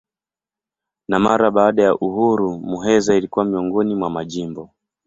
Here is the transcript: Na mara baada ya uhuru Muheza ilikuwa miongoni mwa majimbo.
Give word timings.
Na 1.07 1.19
mara 1.19 1.51
baada 1.51 1.83
ya 1.83 1.95
uhuru 1.95 2.59
Muheza 2.59 3.15
ilikuwa 3.15 3.45
miongoni 3.45 3.95
mwa 3.95 4.09
majimbo. 4.09 4.69